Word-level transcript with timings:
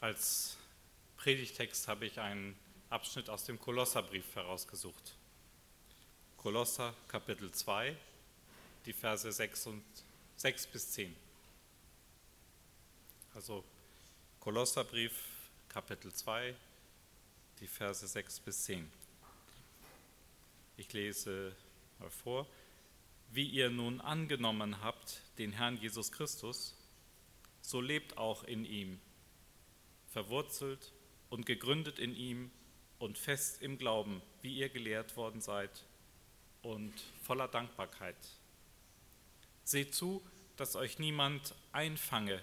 Als 0.00 0.56
Predigtext 1.18 1.86
habe 1.86 2.06
ich 2.06 2.18
einen 2.18 2.56
Abschnitt 2.88 3.28
aus 3.28 3.44
dem 3.44 3.60
Kolosserbrief 3.60 4.34
herausgesucht. 4.34 5.14
Kolosser 6.38 6.94
Kapitel 7.06 7.52
2, 7.52 7.94
die 8.86 8.94
Verse 8.94 9.30
6, 9.30 9.66
und, 9.66 9.84
6 10.36 10.68
bis 10.68 10.92
10. 10.92 11.14
Also 13.34 13.62
Kolosserbrief 14.40 15.12
Kapitel 15.68 16.10
2, 16.10 16.54
die 17.60 17.66
Verse 17.66 18.08
6 18.08 18.40
bis 18.40 18.64
10. 18.64 18.90
Ich 20.78 20.90
lese 20.94 21.54
mal 21.98 22.08
vor. 22.08 22.46
Wie 23.32 23.46
ihr 23.46 23.68
nun 23.68 24.00
angenommen 24.00 24.80
habt 24.80 25.20
den 25.36 25.52
Herrn 25.52 25.76
Jesus 25.76 26.10
Christus, 26.10 26.74
so 27.60 27.82
lebt 27.82 28.16
auch 28.16 28.44
in 28.44 28.64
ihm 28.64 28.98
verwurzelt 30.10 30.92
und 31.30 31.46
gegründet 31.46 31.98
in 31.98 32.14
ihm 32.14 32.50
und 32.98 33.16
fest 33.16 33.62
im 33.62 33.78
Glauben, 33.78 34.20
wie 34.42 34.54
ihr 34.54 34.68
gelehrt 34.68 35.16
worden 35.16 35.40
seid 35.40 35.84
und 36.62 36.92
voller 37.22 37.48
Dankbarkeit. 37.48 38.16
Seht 39.64 39.94
zu, 39.94 40.22
dass 40.56 40.76
euch 40.76 40.98
niemand 40.98 41.54
einfange 41.72 42.42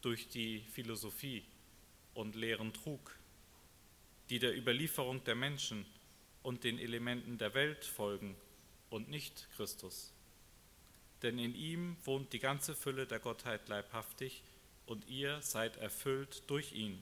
durch 0.00 0.28
die 0.28 0.60
Philosophie 0.72 1.44
und 2.14 2.34
leeren 2.34 2.72
Trug, 2.72 3.14
die 4.30 4.38
der 4.38 4.56
Überlieferung 4.56 5.22
der 5.24 5.34
Menschen 5.34 5.84
und 6.42 6.64
den 6.64 6.78
Elementen 6.78 7.36
der 7.36 7.52
Welt 7.54 7.84
folgen 7.84 8.36
und 8.88 9.10
nicht 9.10 9.48
Christus. 9.56 10.12
Denn 11.22 11.38
in 11.38 11.54
ihm 11.54 11.96
wohnt 12.04 12.32
die 12.32 12.38
ganze 12.38 12.74
Fülle 12.74 13.06
der 13.06 13.18
Gottheit 13.18 13.68
leibhaftig 13.68 14.42
und 14.90 15.08
ihr 15.08 15.40
seid 15.40 15.76
erfüllt 15.76 16.42
durch 16.50 16.72
ihn, 16.72 17.00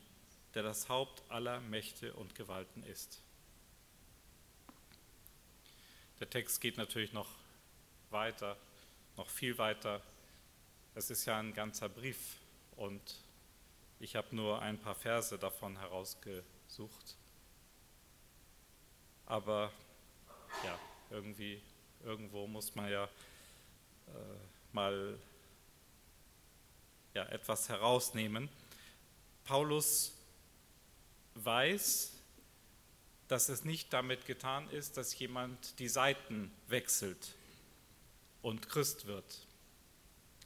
der 0.53 0.63
das 0.63 0.91
Haupt 0.91 1.23
aller 1.31 1.59
Mächte 1.61 2.13
und 2.13 2.35
Gewalten 2.35 2.83
ist. 2.83 3.23
Der 6.21 6.29
Text 6.29 6.61
geht 6.61 6.77
natürlich 6.77 7.15
noch 7.15 7.31
weiter, 8.11 8.59
noch 9.17 9.31
viel 9.31 9.57
weiter. 9.57 10.03
Es 10.95 11.09
ist 11.09 11.25
ja 11.25 11.39
ein 11.39 11.55
ganzer 11.55 11.89
Brief 11.89 12.37
und 12.77 13.01
ich 14.01 14.17
habe 14.17 14.37
nur 14.37 14.61
ein 14.61 14.79
paar 14.79 14.95
Verse 14.95 15.39
davon 15.39 15.79
herausgesucht. 15.79 17.17
Aber 19.25 19.73
ja, 20.63 20.79
irgendwie, 21.09 21.63
irgendwo 22.05 22.47
muss 22.47 22.75
man 22.75 22.91
ja 22.91 23.05
äh, 23.05 24.11
mal 24.75 25.19
ja, 27.19 27.25
etwas 27.31 27.69
herausnehmen. 27.69 28.49
Paulus 29.43 30.17
weiß, 31.35 32.13
dass 33.27 33.49
es 33.49 33.65
nicht 33.65 33.93
damit 33.93 34.25
getan 34.25 34.71
ist, 34.71 34.97
dass 34.97 35.19
jemand 35.19 35.81
die 35.81 35.89
Seiten 35.89 36.53
wechselt 36.69 37.35
und 38.41 38.69
Christ 38.69 39.07
wird. 39.07 39.49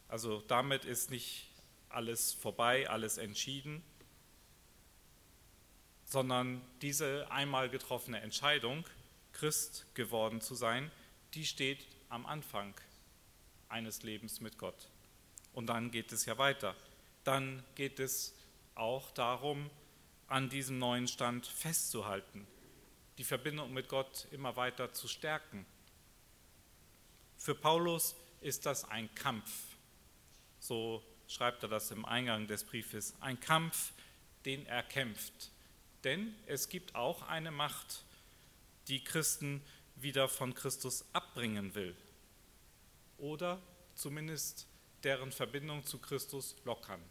Also 0.08 0.40
damit 0.48 0.86
ist 0.86 1.10
nicht 1.10 1.50
alles 1.90 2.32
vorbei, 2.32 2.88
alles 2.88 3.18
entschieden, 3.18 3.82
sondern 6.06 6.62
diese 6.80 7.30
einmal 7.30 7.68
getroffene 7.68 8.20
Entscheidung, 8.20 8.86
Christ 9.34 9.84
geworden 9.92 10.40
zu 10.40 10.54
sein, 10.54 10.90
die 11.34 11.44
steht 11.44 11.86
am 12.08 12.24
Anfang 12.24 12.74
eines 13.68 14.02
Lebens 14.02 14.40
mit 14.40 14.56
Gott. 14.56 14.88
Und 15.52 15.66
dann 15.66 15.90
geht 15.90 16.12
es 16.12 16.24
ja 16.26 16.38
weiter. 16.38 16.74
Dann 17.24 17.62
geht 17.74 18.00
es 18.00 18.34
auch 18.74 19.10
darum, 19.10 19.70
an 20.28 20.48
diesem 20.48 20.78
neuen 20.78 21.08
Stand 21.08 21.46
festzuhalten, 21.46 22.46
die 23.18 23.24
Verbindung 23.24 23.72
mit 23.72 23.88
Gott 23.88 24.26
immer 24.30 24.56
weiter 24.56 24.92
zu 24.92 25.06
stärken. 25.08 25.66
Für 27.36 27.54
Paulus 27.54 28.16
ist 28.40 28.64
das 28.66 28.84
ein 28.84 29.14
Kampf. 29.14 29.50
So 30.58 31.02
schreibt 31.28 31.62
er 31.62 31.68
das 31.68 31.90
im 31.90 32.04
Eingang 32.04 32.46
des 32.46 32.64
Briefes. 32.64 33.14
Ein 33.20 33.40
Kampf, 33.40 33.92
den 34.44 34.64
er 34.66 34.82
kämpft. 34.82 35.50
Denn 36.04 36.34
es 36.46 36.68
gibt 36.68 36.94
auch 36.94 37.22
eine 37.22 37.50
Macht, 37.50 38.04
die 38.88 39.04
Christen 39.04 39.62
wieder 39.96 40.28
von 40.28 40.54
Christus 40.54 41.04
abbringen 41.12 41.74
will. 41.74 41.94
Oder 43.18 43.60
zumindest 43.94 44.66
deren 45.04 45.32
Verbindung 45.32 45.84
zu 45.84 45.98
Christus 45.98 46.56
lockern. 46.64 47.02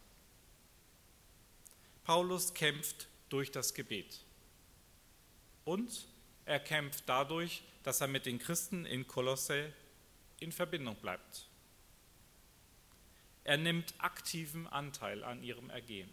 Paulus 2.04 2.54
kämpft 2.54 3.08
durch 3.28 3.50
das 3.50 3.74
Gebet. 3.74 4.24
Und 5.64 6.08
er 6.44 6.58
kämpft 6.58 7.04
dadurch, 7.06 7.62
dass 7.82 8.00
er 8.00 8.08
mit 8.08 8.26
den 8.26 8.38
Christen 8.38 8.84
in 8.84 9.06
Kolosse 9.06 9.72
in 10.40 10.52
Verbindung 10.52 10.96
bleibt. 10.96 11.48
Er 13.44 13.56
nimmt 13.56 13.94
aktiven 13.98 14.66
Anteil 14.66 15.24
an 15.24 15.42
ihrem 15.42 15.70
Ergehen. 15.70 16.10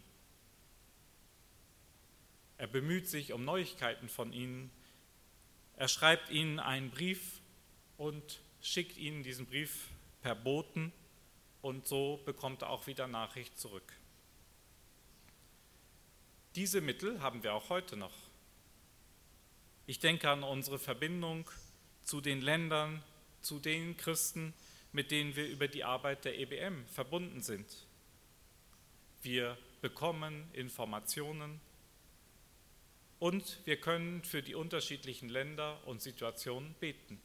Er 2.58 2.68
bemüht 2.68 3.08
sich 3.08 3.34
um 3.34 3.46
Neuigkeiten 3.46 4.10
von 4.10 4.34
ihnen. 4.34 4.70
Er 5.78 5.88
schreibt 5.88 6.30
ihnen 6.30 6.60
einen 6.60 6.92
Brief 6.92 7.40
und 7.98 8.42
schickt 8.62 8.98
ihnen 8.98 9.24
diesen 9.24 9.46
Brief 9.46 9.88
per 10.22 10.36
Boten 10.36 10.92
und 11.62 11.88
so 11.88 12.22
bekommt 12.26 12.62
er 12.62 12.70
auch 12.70 12.88
wieder 12.88 13.08
Nachricht 13.08 13.58
zurück. 13.58 13.94
Diese 16.56 16.82
Mittel 16.82 17.22
haben 17.22 17.44
wir 17.44 17.54
auch 17.54 17.70
heute 17.70 17.96
noch. 17.96 18.16
Ich 19.86 20.00
denke 20.00 20.30
an 20.30 20.44
unsere 20.44 20.80
Verbindung 20.80 21.50
zu 22.04 22.22
den 22.22 22.42
Ländern, 22.42 23.04
zu 23.42 23.60
den 23.60 23.98
Christen, 23.98 24.54
mit 24.92 25.12
denen 25.12 25.36
wir 25.36 25.48
über 25.48 25.68
die 25.68 25.84
Arbeit 25.84 26.26
der 26.26 26.38
EBM 26.40 26.86
verbunden 26.88 27.42
sind. 27.42 27.86
Wir 29.22 29.58
bekommen 29.82 30.50
Informationen 30.54 31.62
und 33.20 33.60
wir 33.66 33.80
können 33.80 34.24
für 34.24 34.42
die 34.42 34.56
unterschiedlichen 34.56 35.30
Länder 35.30 35.78
und 35.86 36.02
Situationen 36.02 36.74
beten. 36.76 37.22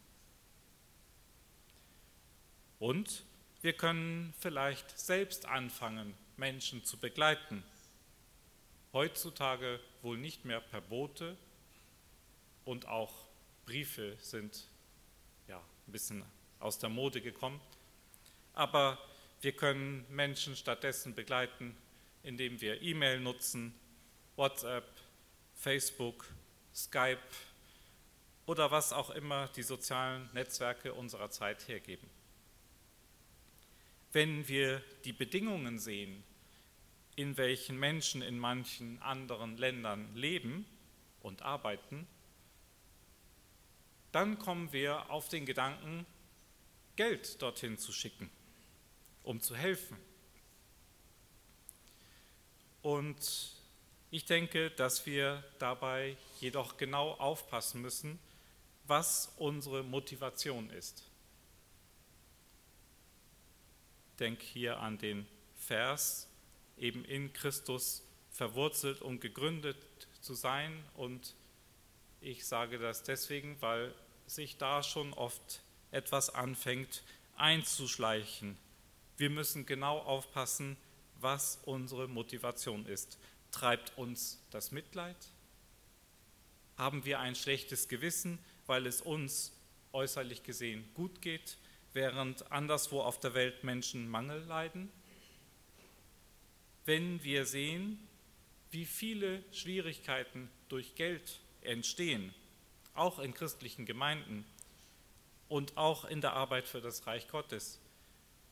Und 2.78 3.24
wir 3.64 3.72
können 3.72 4.34
vielleicht 4.38 4.98
selbst 4.98 5.46
anfangen, 5.46 6.14
Menschen 6.36 6.84
zu 6.84 6.98
begleiten. 6.98 7.64
Heutzutage 8.92 9.80
wohl 10.02 10.18
nicht 10.18 10.44
mehr 10.44 10.60
per 10.60 10.82
Bote 10.82 11.34
und 12.66 12.86
auch 12.86 13.26
Briefe 13.64 14.18
sind 14.20 14.68
ja 15.48 15.56
ein 15.56 15.92
bisschen 15.92 16.26
aus 16.60 16.78
der 16.78 16.90
Mode 16.90 17.22
gekommen. 17.22 17.58
Aber 18.52 18.98
wir 19.40 19.52
können 19.52 20.04
Menschen 20.10 20.56
stattdessen 20.56 21.14
begleiten, 21.14 21.74
indem 22.22 22.60
wir 22.60 22.82
E-Mail 22.82 23.18
nutzen, 23.18 23.74
WhatsApp, 24.36 24.84
Facebook, 25.54 26.26
Skype 26.74 27.18
oder 28.44 28.70
was 28.70 28.92
auch 28.92 29.08
immer 29.08 29.48
die 29.56 29.62
sozialen 29.62 30.28
Netzwerke 30.34 30.92
unserer 30.92 31.30
Zeit 31.30 31.66
hergeben 31.66 32.13
wenn 34.14 34.46
wir 34.46 34.80
die 35.04 35.12
Bedingungen 35.12 35.80
sehen, 35.80 36.22
in 37.16 37.36
welchen 37.36 37.76
Menschen 37.76 38.22
in 38.22 38.38
manchen 38.38 39.02
anderen 39.02 39.56
Ländern 39.56 40.14
leben 40.14 40.66
und 41.20 41.42
arbeiten, 41.42 42.06
dann 44.12 44.38
kommen 44.38 44.72
wir 44.72 45.10
auf 45.10 45.28
den 45.28 45.44
Gedanken, 45.46 46.06
Geld 46.94 47.42
dorthin 47.42 47.76
zu 47.76 47.92
schicken, 47.92 48.30
um 49.24 49.40
zu 49.40 49.56
helfen. 49.56 49.96
Und 52.82 53.56
ich 54.12 54.26
denke, 54.26 54.70
dass 54.70 55.06
wir 55.06 55.42
dabei 55.58 56.16
jedoch 56.40 56.76
genau 56.76 57.14
aufpassen 57.14 57.82
müssen, 57.82 58.20
was 58.86 59.32
unsere 59.38 59.82
Motivation 59.82 60.70
ist 60.70 61.04
denke 64.18 64.44
hier 64.44 64.80
an 64.80 64.98
den 64.98 65.26
Vers, 65.56 66.28
eben 66.76 67.04
in 67.04 67.32
Christus 67.32 68.02
verwurzelt 68.30 69.00
und 69.00 69.20
gegründet 69.20 69.76
zu 70.20 70.34
sein. 70.34 70.84
Und 70.94 71.34
ich 72.20 72.46
sage 72.46 72.78
das 72.78 73.02
deswegen, 73.02 73.56
weil 73.60 73.94
sich 74.26 74.56
da 74.56 74.82
schon 74.82 75.12
oft 75.12 75.60
etwas 75.90 76.30
anfängt 76.30 77.02
einzuschleichen. 77.36 78.56
Wir 79.16 79.30
müssen 79.30 79.66
genau 79.66 79.98
aufpassen, 79.98 80.76
was 81.20 81.60
unsere 81.64 82.08
Motivation 82.08 82.86
ist. 82.86 83.18
Treibt 83.50 83.96
uns 83.96 84.40
das 84.50 84.72
Mitleid? 84.72 85.16
Haben 86.76 87.04
wir 87.04 87.20
ein 87.20 87.36
schlechtes 87.36 87.88
Gewissen, 87.88 88.38
weil 88.66 88.86
es 88.86 89.00
uns 89.00 89.52
äußerlich 89.92 90.42
gesehen 90.42 90.88
gut 90.94 91.22
geht? 91.22 91.56
Während 91.94 92.52
anderswo 92.52 93.00
auf 93.00 93.18
der 93.18 93.32
Welt 93.34 93.64
Menschen 93.64 94.08
Mangel 94.08 94.42
leiden? 94.42 94.92
Wenn 96.84 97.24
wir 97.24 97.46
sehen, 97.46 98.06
wie 98.70 98.84
viele 98.84 99.42
Schwierigkeiten 99.52 100.50
durch 100.68 100.94
Geld 100.96 101.40
entstehen, 101.62 102.34
auch 102.92 103.18
in 103.18 103.32
christlichen 103.32 103.86
Gemeinden 103.86 104.44
und 105.48 105.76
auch 105.76 106.04
in 106.04 106.20
der 106.20 106.34
Arbeit 106.34 106.68
für 106.68 106.80
das 106.80 107.06
Reich 107.06 107.28
Gottes, 107.28 107.80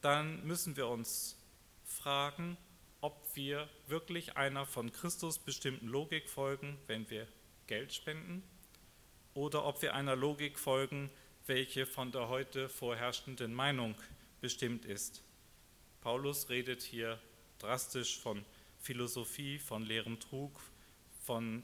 dann 0.00 0.44
müssen 0.46 0.76
wir 0.76 0.88
uns 0.88 1.36
fragen, 1.84 2.56
ob 3.00 3.20
wir 3.34 3.68
wirklich 3.88 4.36
einer 4.36 4.64
von 4.64 4.92
Christus 4.92 5.38
bestimmten 5.38 5.88
Logik 5.88 6.28
folgen, 6.28 6.78
wenn 6.86 7.10
wir 7.10 7.26
Geld 7.66 7.92
spenden, 7.92 8.42
oder 9.34 9.64
ob 9.64 9.82
wir 9.82 9.94
einer 9.94 10.14
Logik 10.14 10.58
folgen, 10.58 11.10
welche 11.46 11.86
von 11.86 12.12
der 12.12 12.28
heute 12.28 12.68
vorherrschenden 12.68 13.52
Meinung 13.54 13.94
bestimmt 14.40 14.84
ist. 14.84 15.22
Paulus 16.00 16.48
redet 16.48 16.82
hier 16.82 17.18
drastisch 17.58 18.18
von 18.18 18.44
Philosophie, 18.80 19.58
von 19.58 19.84
leerem 19.84 20.18
Trug, 20.18 20.60
von 21.24 21.62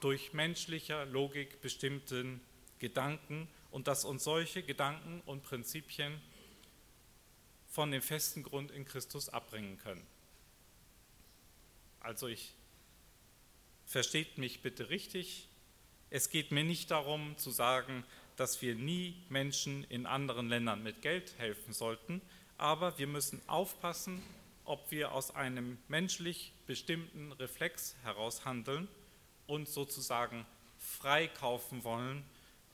durch 0.00 0.32
menschlicher 0.32 1.06
Logik 1.06 1.60
bestimmten 1.60 2.40
Gedanken 2.78 3.48
und 3.70 3.86
dass 3.86 4.04
uns 4.04 4.24
solche 4.24 4.62
Gedanken 4.62 5.22
und 5.26 5.42
Prinzipien 5.42 6.20
von 7.68 7.90
dem 7.90 8.02
festen 8.02 8.42
Grund 8.42 8.70
in 8.70 8.84
Christus 8.84 9.28
abbringen 9.28 9.78
können. 9.78 10.06
Also 12.00 12.26
ich 12.26 12.54
versteht 13.86 14.38
mich 14.38 14.62
bitte 14.62 14.90
richtig. 14.90 15.48
Es 16.08 16.30
geht 16.30 16.50
mir 16.50 16.64
nicht 16.64 16.90
darum 16.90 17.36
zu 17.38 17.50
sagen, 17.50 18.04
dass 18.40 18.62
wir 18.62 18.74
nie 18.74 19.14
Menschen 19.28 19.84
in 19.90 20.06
anderen 20.06 20.48
Ländern 20.48 20.82
mit 20.82 21.02
Geld 21.02 21.34
helfen 21.36 21.74
sollten, 21.74 22.22
aber 22.56 22.98
wir 22.98 23.06
müssen 23.06 23.42
aufpassen, 23.46 24.22
ob 24.64 24.90
wir 24.90 25.12
aus 25.12 25.34
einem 25.34 25.76
menschlich 25.88 26.54
bestimmten 26.66 27.32
Reflex 27.32 27.96
heraus 28.02 28.46
handeln 28.46 28.88
und 29.46 29.68
sozusagen 29.68 30.46
freikaufen 30.78 31.84
wollen 31.84 32.24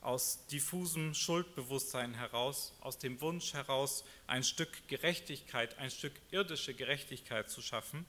aus 0.02 0.46
diffusem 0.46 1.14
Schuldbewusstsein 1.14 2.14
heraus, 2.14 2.72
aus 2.80 2.98
dem 2.98 3.20
Wunsch 3.20 3.52
heraus, 3.52 4.04
ein 4.28 4.44
Stück 4.44 4.86
Gerechtigkeit, 4.86 5.78
ein 5.78 5.90
Stück 5.90 6.12
irdische 6.30 6.74
Gerechtigkeit 6.74 7.50
zu 7.50 7.60
schaffen, 7.60 8.06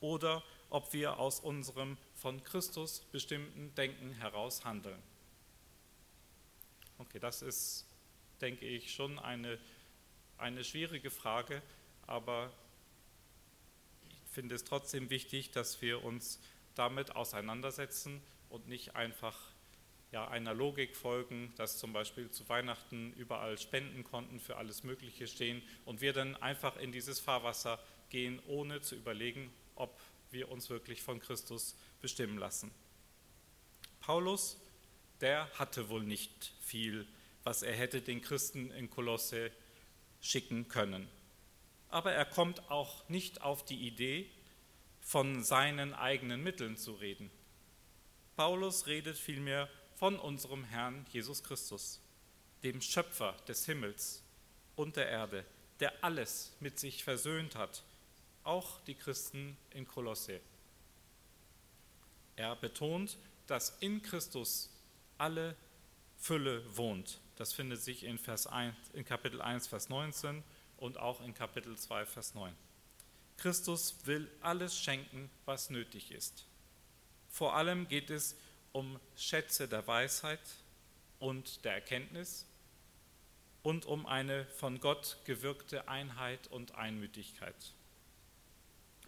oder 0.00 0.42
ob 0.70 0.94
wir 0.94 1.18
aus 1.18 1.40
unserem 1.40 1.98
von 2.14 2.42
Christus 2.44 3.00
bestimmten 3.12 3.74
Denken 3.74 4.12
heraus 4.12 4.64
handeln. 4.64 5.02
Okay, 6.98 7.20
das 7.20 7.42
ist, 7.42 7.86
denke 8.40 8.66
ich, 8.66 8.92
schon 8.92 9.20
eine, 9.20 9.58
eine 10.36 10.64
schwierige 10.64 11.10
Frage, 11.10 11.62
aber 12.06 12.52
ich 14.08 14.32
finde 14.32 14.56
es 14.56 14.64
trotzdem 14.64 15.08
wichtig, 15.08 15.52
dass 15.52 15.80
wir 15.80 16.02
uns 16.02 16.40
damit 16.74 17.14
auseinandersetzen 17.14 18.20
und 18.50 18.66
nicht 18.66 18.96
einfach 18.96 19.38
ja, 20.10 20.26
einer 20.26 20.54
Logik 20.54 20.96
folgen, 20.96 21.52
dass 21.56 21.78
zum 21.78 21.92
Beispiel 21.92 22.30
zu 22.30 22.48
Weihnachten 22.48 23.12
überall 23.12 23.58
Spendenkonten 23.58 24.40
für 24.40 24.56
alles 24.56 24.82
Mögliche 24.82 25.28
stehen 25.28 25.62
und 25.84 26.00
wir 26.00 26.12
dann 26.12 26.34
einfach 26.36 26.76
in 26.78 26.90
dieses 26.90 27.20
Fahrwasser 27.20 27.78
gehen, 28.10 28.40
ohne 28.46 28.80
zu 28.80 28.96
überlegen, 28.96 29.52
ob 29.76 30.00
wir 30.30 30.50
uns 30.50 30.68
wirklich 30.68 31.02
von 31.02 31.20
Christus 31.20 31.76
bestimmen 32.00 32.38
lassen. 32.38 32.72
Paulus, 34.00 34.58
der 35.20 35.48
hatte 35.58 35.88
wohl 35.88 36.02
nicht 36.02 36.52
viel, 36.60 37.06
was 37.44 37.62
er 37.62 37.74
hätte 37.74 38.00
den 38.00 38.20
Christen 38.20 38.70
in 38.70 38.90
Kolosse 38.90 39.50
schicken 40.20 40.68
können. 40.68 41.08
Aber 41.88 42.12
er 42.12 42.24
kommt 42.24 42.70
auch 42.70 43.08
nicht 43.08 43.42
auf 43.42 43.64
die 43.64 43.86
Idee, 43.86 44.30
von 45.00 45.42
seinen 45.42 45.94
eigenen 45.94 46.42
Mitteln 46.42 46.76
zu 46.76 46.92
reden. 46.92 47.30
Paulus 48.36 48.86
redet 48.86 49.16
vielmehr 49.16 49.68
von 49.96 50.18
unserem 50.18 50.64
Herrn 50.64 51.06
Jesus 51.10 51.42
Christus, 51.42 52.00
dem 52.62 52.82
Schöpfer 52.82 53.34
des 53.48 53.64
Himmels 53.64 54.22
und 54.76 54.96
der 54.96 55.08
Erde, 55.08 55.44
der 55.80 56.04
alles 56.04 56.52
mit 56.60 56.78
sich 56.78 57.04
versöhnt 57.04 57.56
hat, 57.56 57.82
auch 58.44 58.80
die 58.82 58.94
Christen 58.94 59.56
in 59.70 59.88
Kolosse. 59.88 60.40
Er 62.36 62.54
betont, 62.54 63.16
dass 63.46 63.78
in 63.80 64.02
Christus 64.02 64.70
alle 65.18 65.56
Fülle 66.16 66.64
wohnt. 66.76 67.20
Das 67.36 67.52
findet 67.52 67.80
sich 67.80 68.04
in, 68.04 68.18
Vers 68.18 68.46
1, 68.46 68.74
in 68.94 69.04
Kapitel 69.04 69.40
1, 69.40 69.68
Vers 69.68 69.88
19 69.88 70.42
und 70.76 70.98
auch 70.98 71.20
in 71.20 71.34
Kapitel 71.34 71.76
2, 71.76 72.06
Vers 72.06 72.34
9. 72.34 72.54
Christus 73.36 73.94
will 74.04 74.28
alles 74.40 74.76
schenken, 74.76 75.30
was 75.44 75.70
nötig 75.70 76.10
ist. 76.10 76.46
Vor 77.28 77.54
allem 77.54 77.86
geht 77.86 78.10
es 78.10 78.32
um 78.32 78.38
um 78.72 78.98
Schätze 79.16 79.68
der 79.68 79.86
Weisheit 79.86 80.40
und 81.18 81.64
der 81.64 81.74
Erkenntnis 81.74 82.46
und 83.62 83.86
um 83.86 84.06
eine 84.06 84.46
von 84.46 84.78
Gott 84.80 85.18
gewirkte 85.24 85.88
Einheit 85.88 86.46
und 86.48 86.76
Einmütigkeit. 86.76 87.74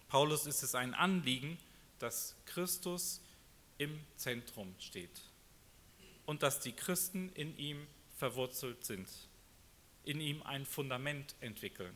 Paulus 0.09 0.47
ist 0.47 0.63
es 0.63 0.75
ein 0.75 0.95
Anliegen, 0.95 1.57
dass 2.01 2.35
Christus 2.47 3.21
im 3.79 4.01
Zentrum 4.17 4.75
steht 4.81 5.23
und 6.31 6.45
dass 6.45 6.61
die 6.61 6.71
Christen 6.71 7.33
in 7.33 7.59
ihm 7.59 7.89
verwurzelt 8.15 8.85
sind, 8.85 9.09
in 10.05 10.21
ihm 10.21 10.45
ein 10.45 10.65
Fundament 10.65 11.35
entwickeln. 11.41 11.93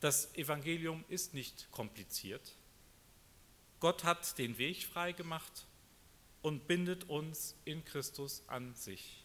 Das 0.00 0.34
Evangelium 0.34 1.04
ist 1.10 1.34
nicht 1.34 1.70
kompliziert. 1.72 2.56
Gott 3.80 4.04
hat 4.04 4.38
den 4.38 4.56
Weg 4.56 4.82
frei 4.82 5.12
gemacht 5.12 5.66
und 6.40 6.66
bindet 6.66 7.04
uns 7.10 7.54
in 7.66 7.84
Christus 7.84 8.42
an 8.46 8.74
sich. 8.74 9.22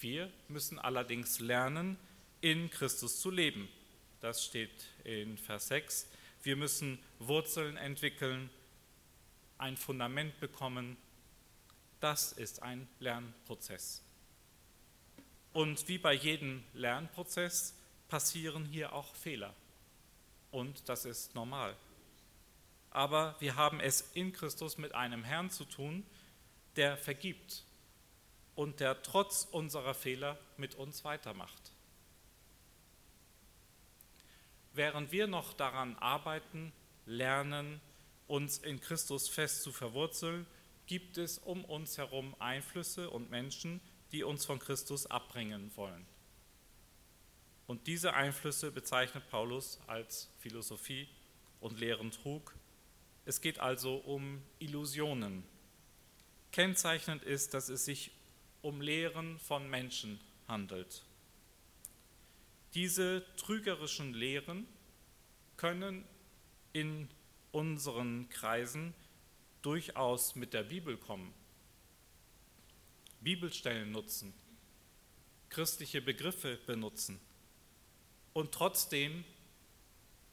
Wir 0.00 0.32
müssen 0.48 0.78
allerdings 0.78 1.40
lernen, 1.40 1.98
in 2.40 2.70
Christus 2.70 3.20
zu 3.20 3.30
leben. 3.30 3.68
Das 4.22 4.42
steht 4.42 4.88
in 5.04 5.36
Vers 5.36 5.68
6. 5.68 6.08
Wir 6.42 6.56
müssen 6.56 6.98
Wurzeln 7.18 7.76
entwickeln, 7.76 8.48
ein 9.58 9.76
Fundament 9.76 10.40
bekommen. 10.40 10.96
Das 12.02 12.32
ist 12.32 12.62
ein 12.62 12.86
Lernprozess. 13.00 14.02
Und 15.54 15.88
wie 15.88 15.96
bei 15.96 16.12
jedem 16.12 16.62
Lernprozess 16.74 17.74
passieren 18.08 18.66
hier 18.66 18.92
auch 18.92 19.14
Fehler. 19.14 19.54
Und 20.50 20.86
das 20.90 21.06
ist 21.06 21.34
normal 21.34 21.74
aber 22.92 23.36
wir 23.38 23.56
haben 23.56 23.80
es 23.80 24.02
in 24.12 24.32
Christus 24.32 24.76
mit 24.76 24.94
einem 24.94 25.24
Herrn 25.24 25.50
zu 25.50 25.64
tun, 25.64 26.04
der 26.76 26.96
vergibt 26.96 27.64
und 28.54 28.80
der 28.80 29.02
trotz 29.02 29.48
unserer 29.50 29.94
Fehler 29.94 30.38
mit 30.58 30.74
uns 30.74 31.04
weitermacht. 31.04 31.72
Während 34.74 35.10
wir 35.10 35.26
noch 35.26 35.54
daran 35.54 35.96
arbeiten, 35.98 36.72
lernen, 37.06 37.80
uns 38.26 38.58
in 38.58 38.80
Christus 38.80 39.28
fest 39.28 39.62
zu 39.62 39.72
verwurzeln, 39.72 40.46
gibt 40.86 41.18
es 41.18 41.38
um 41.38 41.64
uns 41.64 41.98
herum 41.98 42.34
Einflüsse 42.38 43.10
und 43.10 43.30
Menschen, 43.30 43.80
die 44.12 44.22
uns 44.24 44.44
von 44.44 44.58
Christus 44.58 45.06
abbringen 45.06 45.70
wollen. 45.76 46.06
Und 47.66 47.86
diese 47.86 48.14
Einflüsse 48.14 48.70
bezeichnet 48.70 49.28
Paulus 49.30 49.80
als 49.86 50.28
Philosophie 50.38 51.08
und 51.60 51.78
leeren 51.78 52.10
Trug 52.10 52.54
es 53.24 53.40
geht 53.40 53.60
also 53.60 53.96
um 53.96 54.42
Illusionen. 54.58 55.44
Kennzeichnend 56.50 57.22
ist, 57.22 57.54
dass 57.54 57.68
es 57.68 57.84
sich 57.84 58.10
um 58.62 58.80
Lehren 58.80 59.38
von 59.38 59.70
Menschen 59.70 60.20
handelt. 60.48 61.02
Diese 62.74 63.24
trügerischen 63.36 64.12
Lehren 64.12 64.66
können 65.56 66.04
in 66.72 67.08
unseren 67.52 68.28
Kreisen 68.28 68.94
durchaus 69.62 70.34
mit 70.34 70.52
der 70.52 70.64
Bibel 70.64 70.96
kommen. 70.96 71.32
Bibelstellen 73.20 73.92
nutzen, 73.92 74.34
christliche 75.48 76.02
Begriffe 76.02 76.58
benutzen. 76.66 77.20
Und 78.32 78.52
trotzdem 78.52 79.24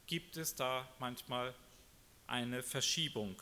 gibt 0.06 0.36
es 0.36 0.56
da 0.56 0.88
manchmal 0.98 1.54
eine 2.26 2.62
Verschiebung. 2.62 3.40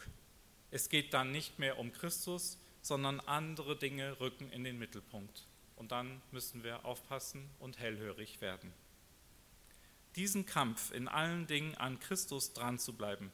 Es 0.71 0.91
geht 0.91 1.15
dann 1.15 1.33
nicht 1.33 1.59
mehr 1.59 1.79
um 1.79 1.93
Christus, 1.93 2.59
sondern 2.83 3.21
andere 3.21 3.77
Dinge 3.77 4.21
rücken 4.21 4.53
in 4.53 4.65
den 4.65 4.79
Mittelpunkt. 4.79 5.47
Und 5.77 5.93
dann 5.93 6.21
müssen 6.31 6.65
wir 6.65 6.85
aufpassen 6.85 7.49
und 7.59 7.79
hellhörig 7.79 8.41
werden. 8.41 8.73
Diesen 10.17 10.45
Kampf 10.45 10.91
in 10.91 11.07
allen 11.07 11.47
Dingen 11.47 11.75
an 11.77 12.01
Christus 12.01 12.53
dran 12.53 12.79
zu 12.79 12.95
bleiben, 12.95 13.31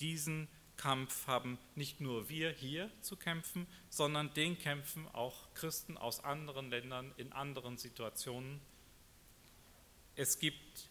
diesen 0.00 0.46
Kampf 0.46 0.63
haben 0.82 1.58
nicht 1.74 2.00
nur 2.00 2.28
wir 2.28 2.50
hier 2.50 2.90
zu 3.00 3.16
kämpfen, 3.16 3.66
sondern 3.88 4.32
den 4.34 4.58
kämpfen 4.58 5.06
auch 5.12 5.52
Christen 5.54 5.96
aus 5.96 6.22
anderen 6.22 6.70
Ländern 6.70 7.12
in 7.16 7.32
anderen 7.32 7.78
Situationen. 7.78 8.60
Es 10.16 10.38
gibt 10.38 10.88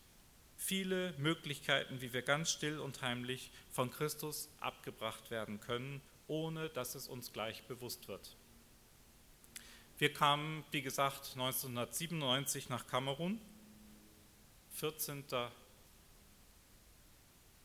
viele 0.57 1.13
Möglichkeiten, 1.17 2.01
wie 2.01 2.13
wir 2.13 2.21
ganz 2.21 2.49
still 2.49 2.79
und 2.79 3.01
heimlich 3.01 3.51
von 3.69 3.91
Christus 3.91 4.49
abgebracht 4.59 5.29
werden 5.29 5.59
können, 5.59 6.01
ohne 6.27 6.69
dass 6.69 6.95
es 6.95 7.07
uns 7.07 7.33
gleich 7.33 7.63
bewusst 7.63 8.07
wird. 8.07 8.35
Wir 9.97 10.11
kamen, 10.11 10.63
wie 10.71 10.81
gesagt, 10.81 11.33
1997 11.33 12.69
nach 12.69 12.87
Kamerun, 12.87 13.39
14. 14.71 15.23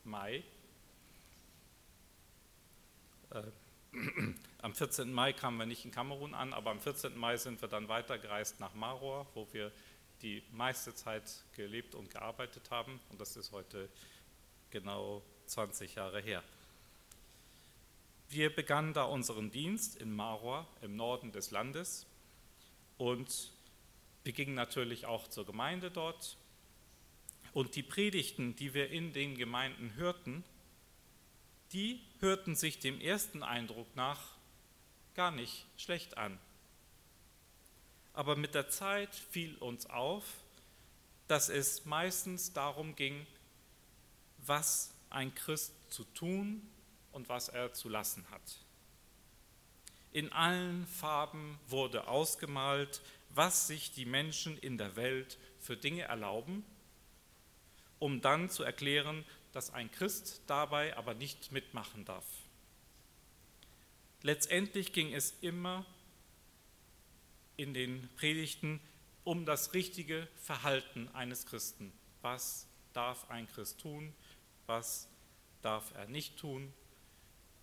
Mai. 0.03 0.43
Äh, 3.31 3.43
am 4.61 4.73
14. 4.75 5.11
Mai 5.11 5.33
kamen 5.33 5.57
wir 5.57 5.65
nicht 5.65 5.85
in 5.85 5.91
Kamerun 5.91 6.33
an, 6.33 6.53
aber 6.53 6.71
am 6.71 6.79
14. 6.79 7.17
Mai 7.17 7.37
sind 7.37 7.61
wir 7.61 7.67
dann 7.67 7.87
weitergereist 7.87 8.59
nach 8.59 8.73
Maror, 8.75 9.27
wo 9.33 9.47
wir 9.51 9.71
die 10.21 10.43
meiste 10.51 10.93
Zeit 10.93 11.43
gelebt 11.55 11.95
und 11.95 12.09
gearbeitet 12.09 12.69
haben. 12.71 12.99
Und 13.09 13.21
das 13.21 13.35
ist 13.35 13.51
heute 13.51 13.89
genau 14.69 15.23
20 15.47 15.95
Jahre 15.95 16.21
her. 16.21 16.43
Wir 18.29 18.53
begannen 18.53 18.93
da 18.93 19.03
unseren 19.03 19.49
Dienst 19.49 19.95
in 19.95 20.15
Maror 20.15 20.67
im 20.81 20.95
Norden 20.95 21.31
des 21.31 21.49
Landes 21.49 22.05
und 22.97 23.51
wir 24.23 24.33
gingen 24.33 24.53
natürlich 24.53 25.07
auch 25.07 25.27
zur 25.27 25.45
Gemeinde 25.45 25.89
dort. 25.89 26.37
Und 27.53 27.75
die 27.75 27.81
Predigten, 27.81 28.55
die 28.55 28.75
wir 28.75 28.91
in 28.91 29.13
den 29.13 29.35
Gemeinden 29.35 29.95
hörten, 29.95 30.43
die 31.73 32.01
hörten 32.19 32.55
sich 32.55 32.79
dem 32.79 32.99
ersten 32.99 33.43
Eindruck 33.43 33.95
nach 33.95 34.19
gar 35.15 35.31
nicht 35.31 35.65
schlecht 35.77 36.17
an. 36.17 36.39
Aber 38.13 38.35
mit 38.35 38.55
der 38.55 38.69
Zeit 38.69 39.13
fiel 39.13 39.55
uns 39.57 39.85
auf, 39.85 40.23
dass 41.27 41.49
es 41.49 41.85
meistens 41.85 42.53
darum 42.53 42.95
ging, 42.95 43.25
was 44.37 44.93
ein 45.09 45.33
Christ 45.35 45.73
zu 45.89 46.03
tun 46.03 46.61
und 47.11 47.29
was 47.29 47.49
er 47.49 47.73
zu 47.73 47.89
lassen 47.89 48.25
hat. 48.31 48.59
In 50.11 50.31
allen 50.31 50.87
Farben 50.87 51.59
wurde 51.67 52.07
ausgemalt, 52.07 53.01
was 53.29 53.67
sich 53.67 53.91
die 53.91 54.05
Menschen 54.05 54.57
in 54.57 54.77
der 54.77 54.95
Welt 54.95 55.37
für 55.59 55.77
Dinge 55.77 56.03
erlauben, 56.03 56.65
um 57.99 58.21
dann 58.21 58.49
zu 58.49 58.63
erklären, 58.63 59.23
dass 59.51 59.71
ein 59.71 59.91
Christ 59.91 60.41
dabei 60.47 60.95
aber 60.97 61.13
nicht 61.13 61.51
mitmachen 61.51 62.05
darf. 62.05 62.25
Letztendlich 64.21 64.93
ging 64.93 65.13
es 65.13 65.31
immer 65.41 65.85
in 67.55 67.73
den 67.73 68.09
Predigten 68.17 68.79
um 69.23 69.45
das 69.45 69.73
richtige 69.73 70.27
Verhalten 70.37 71.07
eines 71.13 71.45
Christen. 71.45 71.91
Was 72.21 72.67
darf 72.93 73.29
ein 73.29 73.47
Christ 73.47 73.79
tun? 73.79 74.13
Was 74.65 75.07
darf 75.61 75.93
er 75.95 76.07
nicht 76.07 76.37
tun? 76.37 76.73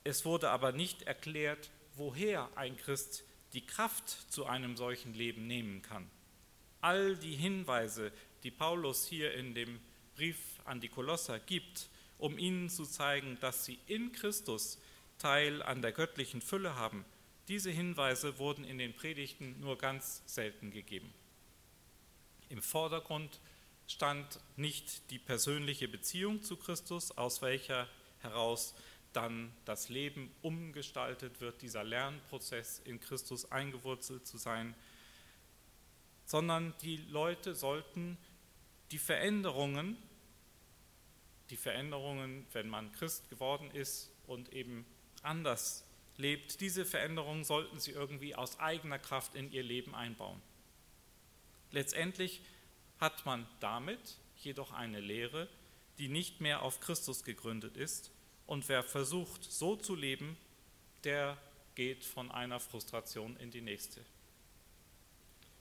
Es 0.05 0.25
wurde 0.25 0.51
aber 0.51 0.73
nicht 0.73 1.03
erklärt, 1.03 1.71
woher 1.95 2.49
ein 2.57 2.77
Christ 2.77 3.25
die 3.53 3.65
Kraft 3.65 4.09
zu 4.31 4.47
einem 4.47 4.77
solchen 4.77 5.15
Leben 5.15 5.47
nehmen 5.47 5.83
kann. 5.83 6.09
All 6.81 7.17
die 7.17 7.35
Hinweise, 7.35 8.13
die 8.43 8.51
Paulus 8.51 9.07
hier 9.07 9.35
in 9.35 9.55
dem 9.55 9.81
Brief 10.15 10.56
an 10.67 10.81
die 10.81 10.89
Kolosser 10.89 11.39
gibt, 11.39 11.89
um 12.19 12.39
ihnen 12.39 12.69
zu 12.69 12.85
zeigen, 12.85 13.39
dass 13.41 13.65
sie 13.65 13.79
in 13.87 14.13
Christus 14.13 14.79
Teil 15.19 15.63
an 15.63 15.83
der 15.83 15.93
göttlichen 15.93 16.43
Fülle 16.43 16.77
haben, 16.77 17.05
diese 17.49 17.71
Hinweise 17.71 18.39
wurden 18.39 18.65
in 18.65 18.79
den 18.79 18.95
Predigten 18.95 19.61
nur 19.61 19.79
ganz 19.79 20.23
selten 20.27 20.71
gegeben. 20.71 21.13
Im 22.49 22.61
Vordergrund 22.61 23.41
stand 23.87 24.41
nicht 24.57 25.11
die 25.11 25.19
persönliche 25.19 25.89
Beziehung 25.89 26.43
zu 26.43 26.57
Christus, 26.57 27.13
aus 27.13 27.43
welcher 27.43 27.89
heraus 28.19 28.75
dann 29.13 29.53
das 29.65 29.89
Leben 29.89 30.31
umgestaltet 30.43 31.41
wird, 31.41 31.63
dieser 31.63 31.85
Lernprozess 31.85 32.81
in 32.81 33.01
Christus 33.01 33.51
eingewurzelt 33.51 34.27
zu 34.27 34.37
sein, 34.39 34.75
sondern 36.25 36.75
die 36.83 36.97
Leute 36.97 37.55
sollten 37.55 38.19
die 38.91 38.99
Veränderungen, 38.99 39.97
die 41.51 41.57
Veränderungen, 41.57 42.47
wenn 42.53 42.69
man 42.69 42.93
Christ 42.93 43.29
geworden 43.31 43.71
ist 43.73 44.11
und 44.27 44.53
eben 44.53 44.85
anders 45.23 45.85
lebt, 46.17 46.61
diese 46.61 46.85
Veränderungen 46.85 47.45
sollten 47.45 47.79
sie 47.79 47.93
irgendwie 47.93 48.35
aus 48.35 48.59
eigener 48.59 48.99
Kraft 48.99 49.35
in 49.35 49.53
ihr 49.53 49.63
Leben 49.63 49.95
einbauen. 49.95 50.41
Letztendlich 51.71 52.41
hat 52.99 53.27
man 53.27 53.47
damit 53.61 54.17
jedoch 54.39 54.73
eine 54.73 55.01
Lehre, 55.01 55.49
die 55.99 56.09
nicht 56.09 56.41
mehr 56.41 56.63
auf 56.63 56.81
Christus 56.81 57.25
gegründet 57.25 57.77
ist, 57.77 58.11
und 58.47 58.69
wer 58.69 58.85
versucht, 58.85 59.43
so 59.43 59.75
zu 59.75 59.97
leben, 59.97 60.37
der 61.03 61.37
geht 61.75 62.05
von 62.05 62.31
einer 62.31 62.61
Frustration 62.61 63.37
in 63.39 63.51
die 63.51 63.61
nächste. 63.61 64.01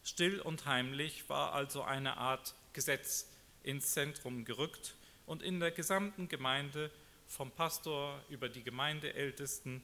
Still 0.04 0.40
und 0.40 0.66
heimlich 0.66 1.28
war 1.30 1.54
also 1.54 1.82
eine 1.82 2.18
Art 2.18 2.54
Gesetz 2.74 3.28
ins 3.64 3.92
Zentrum 3.92 4.46
gerückt 4.46 4.96
und 5.26 5.42
in 5.42 5.60
der 5.60 5.72
gesamten 5.72 6.28
Gemeinde 6.28 6.92
vom 7.28 7.52
Pastor 7.52 8.24
über 8.30 8.50
die 8.50 8.64
Gemeindeältesten 8.64 9.82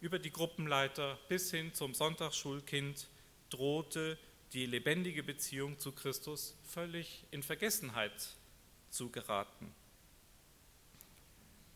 über 0.00 0.18
die 0.18 0.30
Gruppenleiter 0.30 1.18
bis 1.28 1.50
hin 1.50 1.72
zum 1.72 1.94
Sonntagsschulkind 1.94 3.08
drohte 3.50 4.18
die 4.52 4.66
lebendige 4.66 5.22
Beziehung 5.22 5.78
zu 5.78 5.92
Christus 5.92 6.56
völlig 6.64 7.24
in 7.30 7.42
Vergessenheit 7.42 8.36
zu 8.90 9.10
geraten. 9.10 9.74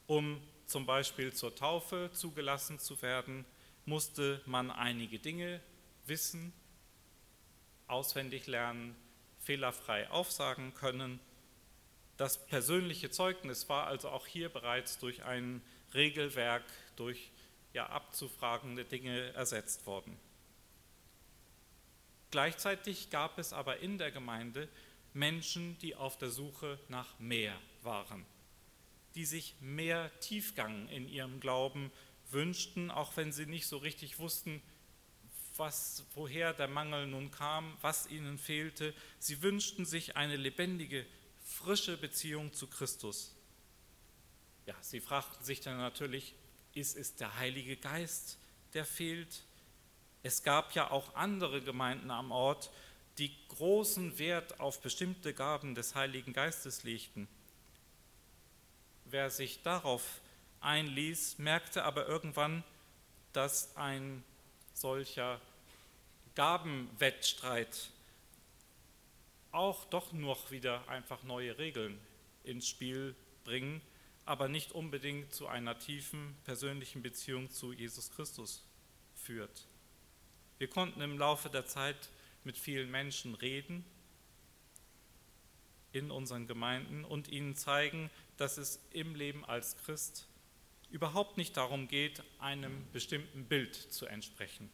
Um 0.07 0.41
zum 0.67 0.87
Beispiel 0.87 1.33
zur 1.33 1.55
Taufe 1.55 2.11
zugelassen 2.13 2.79
zu 2.79 3.01
werden, 3.03 3.45
musste 3.87 4.41
man 4.47 4.71
einige 4.71 5.19
Dinge 5.19 5.61
wissen, 6.07 6.53
auswendig 7.87 8.47
lernen, 8.47 8.95
fehlerfrei 9.41 10.09
aufsagen 10.11 10.75
können. 10.75 11.19
Das 12.21 12.37
persönliche 12.37 13.09
Zeugnis 13.09 13.71
war 13.71 13.87
also 13.87 14.11
auch 14.11 14.27
hier 14.27 14.51
bereits 14.51 14.99
durch 14.99 15.23
ein 15.23 15.63
Regelwerk, 15.95 16.65
durch 16.97 17.31
ja 17.73 17.87
abzufragende 17.87 18.85
Dinge 18.85 19.33
ersetzt 19.33 19.87
worden. 19.87 20.19
Gleichzeitig 22.31 23.09
gab 23.09 23.39
es 23.39 23.55
aber 23.55 23.79
in 23.79 23.97
der 23.97 24.11
Gemeinde 24.11 24.69
Menschen, 25.15 25.79
die 25.79 25.97
auf 25.97 26.19
der 26.19 26.29
Suche 26.29 26.79
nach 26.89 27.19
mehr 27.19 27.59
waren, 27.81 28.27
die 29.15 29.25
sich 29.25 29.55
mehr 29.63 30.11
Tiefgang 30.21 30.89
in 30.89 31.09
ihrem 31.09 31.41
Glauben 31.41 31.91
wünschten, 32.31 32.91
auch 32.91 33.17
wenn 33.17 33.33
sie 33.33 33.47
nicht 33.47 33.67
so 33.67 33.79
richtig 33.79 34.19
wussten, 34.19 34.61
was, 35.57 36.05
woher 36.15 36.53
der 36.53 36.69
Mangel 36.69 37.07
nun 37.07 37.31
kam, 37.31 37.79
was 37.81 38.11
ihnen 38.11 38.37
fehlte. 38.37 38.93
Sie 39.19 39.41
wünschten 39.41 39.87
sich 39.87 40.19
eine 40.19 40.37
lebendige, 40.37 41.07
frische 41.51 41.97
Beziehung 41.97 42.53
zu 42.53 42.67
Christus. 42.67 43.35
Ja, 44.67 44.75
sie 44.81 45.01
fragten 45.01 45.45
sich 45.45 45.61
dann 45.61 45.79
natürlich, 45.79 46.35
ist 46.75 46.97
es 46.97 47.17
der 47.17 47.37
Heilige 47.37 47.77
Geist, 47.77 48.39
der 48.73 48.85
fehlt. 48.85 49.43
Es 50.23 50.43
gab 50.43 50.75
ja 50.75 50.91
auch 50.91 51.15
andere 51.15 51.61
Gemeinden 51.61 52.11
am 52.11 52.31
Ort, 52.31 52.71
die 53.19 53.35
großen 53.49 54.19
Wert 54.19 54.61
auf 54.61 54.81
bestimmte 54.81 55.35
Gaben 55.35 55.75
des 55.75 55.95
Heiligen 55.95 56.33
Geistes 56.33 56.85
legten. 56.85 57.29
Wer 59.07 59.31
sich 59.31 59.63
darauf 59.63 60.21
einließ, 60.61 61.39
merkte 61.39 61.85
aber 61.85 62.07
irgendwann, 62.07 62.63
dass 63.33 63.77
ein 63.77 64.23
solcher 64.73 65.41
Gabenwettstreit 66.37 67.91
auch 69.53 69.85
doch 69.87 70.13
noch 70.13 70.51
wieder 70.51 70.89
einfach 70.89 71.23
neue 71.23 71.59
Regeln 71.59 71.99
ins 72.45 72.69
Spiel 72.69 73.15
bringen 73.45 73.81
aber 74.31 74.49
nicht 74.49 74.71
unbedingt 74.71 75.35
zu 75.35 75.49
einer 75.49 75.77
tiefen 75.77 76.37
persönlichen 76.45 77.03
Beziehung 77.03 77.51
zu 77.51 77.73
Jesus 77.73 78.13
Christus 78.13 78.65
führt. 79.15 79.67
Wir 80.59 80.69
konnten 80.69 81.01
im 81.01 81.19
Laufe 81.19 81.51
der 81.51 81.67
Zeit 81.67 82.11
mit 82.45 82.57
vielen 82.57 82.93
Menschen 82.93 83.35
reden 83.35 83.85
in 85.91 86.13
unseren 86.13 86.47
Gemeinden 86.47 87.05
und 87.05 87.27
ihnen 87.27 87.57
zeigen, 87.57 88.09
dass 88.37 88.57
es 88.57 88.81
im 88.93 89.17
Leben 89.17 89.45
als 89.45 89.77
Christ 89.79 90.29
überhaupt 90.91 91.37
nicht 91.37 91.57
darum 91.57 91.89
geht, 91.89 92.23
einem 92.39 92.87
bestimmten 92.93 93.47
Bild 93.47 93.75
zu 93.75 94.07
entsprechen. 94.07 94.71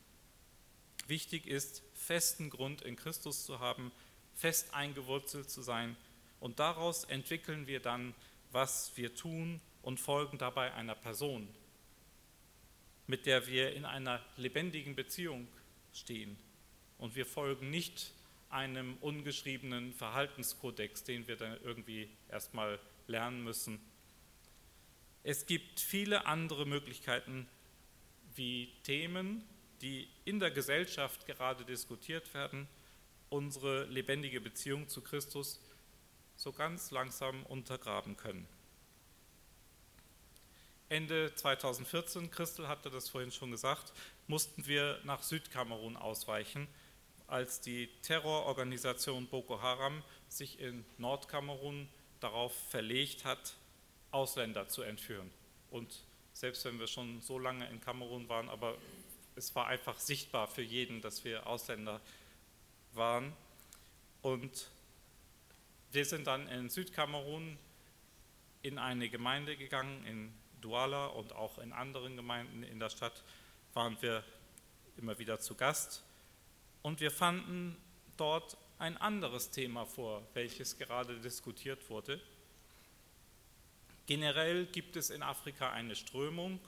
Wichtig 1.07 1.47
ist, 1.47 1.83
festen 1.95 2.51
Grund 2.51 2.83
in 2.83 2.97
Christus 2.97 3.47
zu 3.47 3.59
haben, 3.59 3.91
fest 4.37 4.73
eingewurzelt 4.75 5.51
zu 5.51 5.63
sein 5.63 5.97
und 6.39 6.61
daraus 6.61 7.05
entwickeln 7.05 7.67
wir 7.67 7.81
dann 7.81 8.15
was 8.57 8.93
wir 8.97 9.15
tun 9.15 9.61
und 9.83 10.01
folgen 10.01 10.39
dabei 10.39 10.73
einer 10.73 10.95
Person, 10.95 11.47
mit 13.07 13.27
der 13.27 13.47
wir 13.47 13.75
in 13.75 13.85
einer 13.85 14.25
lebendigen 14.39 14.97
Beziehung 14.97 15.47
stehen. 15.93 16.39
Und 16.97 17.15
wir 17.15 17.27
folgen 17.27 17.69
nicht 17.69 18.13
einem 18.49 18.97
ungeschriebenen 19.03 19.93
Verhaltenskodex, 19.93 21.05
den 21.05 21.29
wir 21.29 21.37
dann 21.37 21.59
irgendwie 21.65 22.09
erstmal 22.31 22.79
lernen 23.07 23.45
müssen. 23.45 23.79
Es 25.23 25.45
gibt 25.45 25.79
viele 25.79 26.25
andere 26.25 26.65
Möglichkeiten, 26.65 27.47
wie 28.37 28.73
Themen, 28.85 29.45
die 29.83 30.09
in 30.25 30.41
der 30.41 30.51
Gesellschaft 30.51 31.27
gerade 31.27 31.67
diskutiert 31.67 32.33
werden, 32.33 32.67
unsere 33.31 33.85
lebendige 33.85 34.41
Beziehung 34.41 34.89
zu 34.89 35.01
Christus 35.01 35.61
so 36.37 36.53
ganz 36.53 36.91
langsam 36.91 37.45
untergraben 37.47 38.17
können. 38.17 38.47
Ende 40.89 41.35
2014, 41.35 42.31
Christel 42.31 42.69
hatte 42.69 42.91
das 42.91 43.09
vorhin 43.09 43.33
schon 43.33 43.51
gesagt, 43.51 43.93
mussten 44.29 44.67
wir 44.67 45.01
nach 45.03 45.23
Südkamerun 45.23 45.97
ausweichen, 45.97 46.69
als 47.27 47.61
die 47.61 47.89
Terrororganisation 48.03 49.27
Boko 49.27 49.61
Haram 49.61 50.05
sich 50.29 50.61
in 50.61 50.85
Nordkamerun 50.99 51.89
darauf 52.21 52.55
verlegt 52.71 53.25
hat, 53.25 53.55
Ausländer 54.13 54.69
zu 54.69 54.83
entführen. 54.83 55.31
Und 55.71 56.05
selbst 56.33 56.65
wenn 56.65 56.79
wir 56.79 56.87
schon 56.87 57.21
so 57.21 57.39
lange 57.39 57.69
in 57.69 57.81
Kamerun 57.81 58.29
waren, 58.29 58.49
aber 58.49 58.79
es 59.35 59.55
war 59.57 59.67
einfach 59.67 59.99
sichtbar 59.99 60.47
für 60.47 60.63
jeden, 60.63 61.01
dass 61.01 61.25
wir 61.25 61.47
Ausländer 61.47 62.01
waren. 62.97 63.33
Und 64.23 64.71
wir 65.93 66.05
sind 66.05 66.27
dann 66.27 66.49
in 66.49 66.69
Südkamerun 66.69 67.59
in 68.63 68.79
eine 68.79 69.09
Gemeinde 69.09 69.57
gegangen, 69.57 70.05
in 70.07 70.33
Douala 70.61 71.07
und 71.07 71.33
auch 71.33 71.59
in 71.59 71.73
anderen 71.73 72.17
Gemeinden 72.17 72.63
in 72.63 72.81
der 72.81 72.91
Stadt 72.91 73.23
waren 73.75 73.97
wir 74.01 74.25
immer 74.97 75.19
wieder 75.19 75.39
zu 75.39 75.55
Gast. 75.55 76.03
Und 76.83 77.01
wir 77.01 77.11
fanden 77.11 77.77
dort 78.17 78.57
ein 78.79 78.97
anderes 78.97 79.51
Thema 79.51 79.85
vor, 79.85 80.27
welches 80.35 80.79
gerade 80.79 81.21
diskutiert 81.21 81.89
wurde. 81.91 82.21
Generell 84.07 84.67
gibt 84.67 84.97
es 84.97 85.11
in 85.11 85.23
Afrika 85.23 85.71
eine 85.73 85.97
Strömung, 85.97 86.61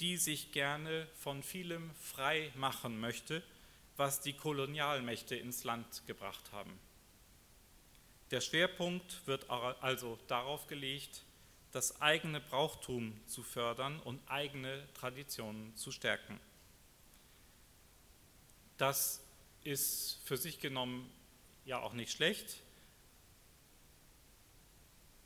die 0.00 0.16
sich 0.16 0.52
gerne 0.52 1.06
von 1.18 1.42
vielem 1.42 1.94
frei 1.94 2.52
machen 2.54 3.00
möchte, 3.00 3.42
was 3.96 4.20
die 4.20 4.34
Kolonialmächte 4.34 5.36
ins 5.36 5.64
Land 5.64 6.06
gebracht 6.06 6.52
haben. 6.52 6.78
Der 8.30 8.40
Schwerpunkt 8.40 9.26
wird 9.26 9.48
also 9.50 10.18
darauf 10.26 10.66
gelegt, 10.66 11.22
das 11.72 12.00
eigene 12.00 12.40
Brauchtum 12.40 13.20
zu 13.26 13.42
fördern 13.42 14.00
und 14.00 14.20
eigene 14.28 14.86
Traditionen 14.94 15.76
zu 15.76 15.92
stärken. 15.92 16.40
Das 18.78 19.22
ist 19.62 20.20
für 20.24 20.36
sich 20.36 20.60
genommen 20.60 21.10
ja 21.64 21.80
auch 21.80 21.92
nicht 21.92 22.12
schlecht, 22.12 22.62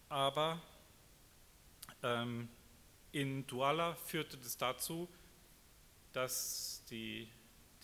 aber 0.08 0.60
ähm, 2.02 2.48
in 3.12 3.46
Douala 3.46 3.94
führte 3.94 4.36
das 4.36 4.56
dazu, 4.56 5.08
dass 6.12 6.84
die, 6.90 7.28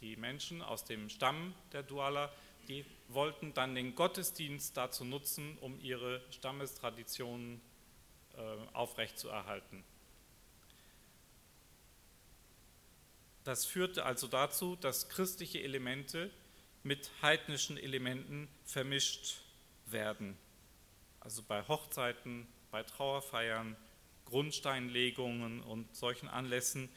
die 0.00 0.16
Menschen 0.16 0.62
aus 0.62 0.84
dem 0.84 1.08
Stamm 1.08 1.54
der 1.72 1.82
Douala, 1.82 2.32
die 2.68 2.84
wollten 3.08 3.54
dann 3.54 3.74
den 3.74 3.94
Gottesdienst 3.94 4.76
dazu 4.76 5.04
nutzen, 5.04 5.56
um 5.60 5.80
ihre 5.80 6.20
Stammestraditionen 6.30 7.60
äh, 8.36 8.40
aufrechtzuerhalten. 8.72 9.84
Das 13.44 13.64
führte 13.64 14.04
also 14.04 14.26
dazu, 14.26 14.74
dass 14.74 15.08
christliche 15.08 15.62
Elemente 15.62 16.30
mit 16.82 17.10
heidnischen 17.22 17.78
Elementen 17.78 18.48
vermischt 18.64 19.40
werden. 19.86 20.36
Also 21.20 21.42
bei 21.42 21.66
Hochzeiten, 21.66 22.48
bei 22.70 22.82
Trauerfeiern, 22.82 23.76
Grundsteinlegungen 24.24 25.62
und 25.62 25.94
solchen 25.94 26.28
Anlässen 26.28 26.88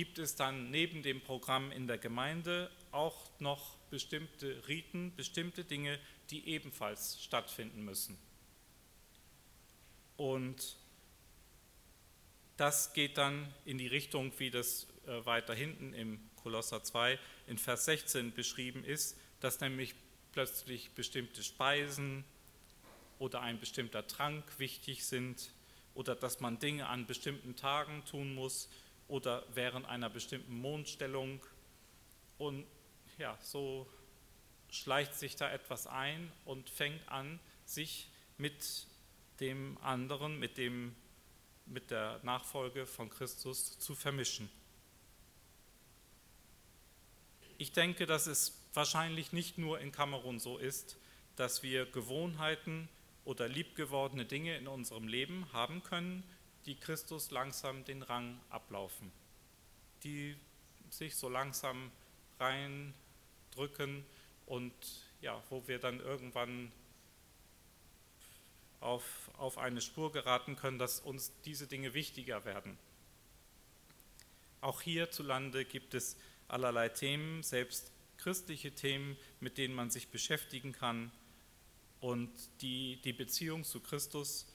gibt 0.00 0.18
es 0.18 0.34
dann 0.34 0.70
neben 0.70 1.02
dem 1.02 1.20
Programm 1.20 1.70
in 1.70 1.86
der 1.86 1.98
Gemeinde 1.98 2.70
auch 2.90 3.28
noch 3.38 3.76
bestimmte 3.90 4.66
Riten, 4.66 5.14
bestimmte 5.14 5.62
Dinge, 5.62 5.98
die 6.30 6.48
ebenfalls 6.48 7.22
stattfinden 7.22 7.84
müssen. 7.84 8.16
Und 10.16 10.78
das 12.56 12.94
geht 12.94 13.18
dann 13.18 13.52
in 13.66 13.76
die 13.76 13.88
Richtung, 13.88 14.32
wie 14.38 14.50
das 14.50 14.86
äh, 15.06 15.26
weiter 15.26 15.54
hinten 15.54 15.92
im 15.92 16.18
Kolosser 16.36 16.82
2 16.82 17.18
in 17.46 17.58
Vers 17.58 17.84
16 17.84 18.32
beschrieben 18.32 18.84
ist, 18.84 19.18
dass 19.40 19.60
nämlich 19.60 19.94
plötzlich 20.32 20.92
bestimmte 20.92 21.42
Speisen 21.42 22.24
oder 23.18 23.42
ein 23.42 23.60
bestimmter 23.60 24.06
Trank 24.06 24.44
wichtig 24.58 25.04
sind 25.04 25.52
oder 25.92 26.14
dass 26.14 26.40
man 26.40 26.58
Dinge 26.58 26.86
an 26.86 27.06
bestimmten 27.06 27.54
Tagen 27.54 28.02
tun 28.06 28.34
muss 28.34 28.70
oder 29.10 29.44
während 29.54 29.86
einer 29.86 30.08
bestimmten 30.08 30.54
Mondstellung. 30.60 31.40
Und 32.38 32.64
ja, 33.18 33.36
so 33.42 33.86
schleicht 34.70 35.14
sich 35.14 35.36
da 35.36 35.50
etwas 35.50 35.86
ein 35.86 36.32
und 36.44 36.70
fängt 36.70 37.06
an, 37.08 37.40
sich 37.64 38.08
mit 38.38 38.86
dem 39.40 39.76
anderen, 39.82 40.38
mit, 40.38 40.56
dem, 40.56 40.94
mit 41.66 41.90
der 41.90 42.20
Nachfolge 42.22 42.86
von 42.86 43.10
Christus 43.10 43.78
zu 43.78 43.94
vermischen. 43.94 44.50
Ich 47.58 47.72
denke, 47.72 48.06
dass 48.06 48.26
es 48.26 48.58
wahrscheinlich 48.72 49.32
nicht 49.32 49.58
nur 49.58 49.80
in 49.80 49.92
Kamerun 49.92 50.38
so 50.38 50.56
ist, 50.56 50.96
dass 51.36 51.62
wir 51.62 51.84
Gewohnheiten 51.84 52.88
oder 53.24 53.48
liebgewordene 53.48 54.24
Dinge 54.24 54.56
in 54.56 54.66
unserem 54.66 55.08
Leben 55.08 55.46
haben 55.52 55.82
können, 55.82 56.22
die 56.66 56.76
Christus 56.76 57.30
langsam 57.30 57.84
den 57.84 58.02
Rang 58.02 58.40
ablaufen, 58.50 59.10
die 60.02 60.36
sich 60.90 61.16
so 61.16 61.28
langsam 61.28 61.90
reindrücken 62.38 64.04
und 64.46 64.72
ja, 65.20 65.42
wo 65.50 65.66
wir 65.68 65.78
dann 65.78 66.00
irgendwann 66.00 66.72
auf, 68.80 69.30
auf 69.36 69.58
eine 69.58 69.80
Spur 69.80 70.10
geraten 70.12 70.56
können, 70.56 70.78
dass 70.78 71.00
uns 71.00 71.32
diese 71.44 71.66
Dinge 71.66 71.94
wichtiger 71.94 72.44
werden. 72.44 72.78
Auch 74.60 74.80
hierzulande 74.82 75.64
gibt 75.64 75.94
es 75.94 76.16
allerlei 76.48 76.88
Themen, 76.88 77.42
selbst 77.42 77.92
christliche 78.18 78.72
Themen, 78.72 79.16
mit 79.40 79.56
denen 79.56 79.74
man 79.74 79.90
sich 79.90 80.08
beschäftigen 80.08 80.72
kann 80.72 81.10
und 82.00 82.30
die 82.60 83.00
die 83.02 83.12
Beziehung 83.12 83.64
zu 83.64 83.80
Christus, 83.80 84.46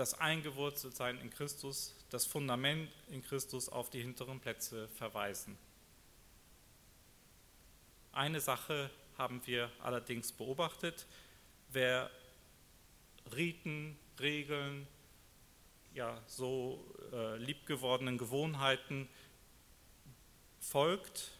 das 0.00 0.14
Eingewurzeltsein 0.14 1.20
in 1.20 1.28
Christus, 1.28 1.94
das 2.08 2.24
Fundament 2.24 2.90
in 3.10 3.22
Christus 3.22 3.68
auf 3.68 3.90
die 3.90 4.00
hinteren 4.00 4.40
Plätze 4.40 4.88
verweisen. 4.88 5.58
Eine 8.10 8.40
Sache 8.40 8.90
haben 9.18 9.42
wir 9.44 9.70
allerdings 9.82 10.32
beobachtet, 10.32 11.06
wer 11.68 12.10
Riten, 13.34 13.98
Regeln, 14.18 14.86
ja, 15.92 16.18
so 16.26 16.82
äh, 17.12 17.36
liebgewordenen 17.36 18.16
Gewohnheiten 18.16 19.06
folgt, 20.60 21.32